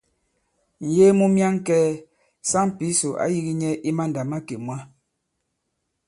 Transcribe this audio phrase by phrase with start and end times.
[0.87, 1.99] Ŋ̀yee mu myaŋkɛ̄ɛ̄,
[2.49, 4.77] saŋ Pǐsò ǎ yīgī nyɛ i mandàmakè mwǎ.